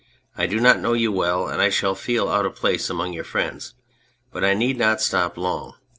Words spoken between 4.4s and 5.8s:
I need 'not stop long.